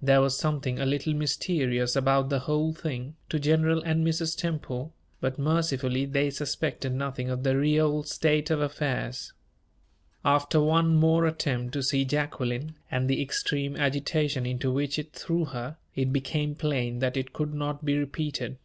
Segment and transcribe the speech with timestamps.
[0.00, 4.36] There was something a little mysterious about the whole thing, to General and Mrs.
[4.38, 9.32] Temple, but mercifully they suspected nothing of the real state of affairs.
[10.24, 15.46] After one more attempt to see Jacqueline, and the extreme agitation into which it threw
[15.46, 18.58] her, it became plain that it could not be repeated.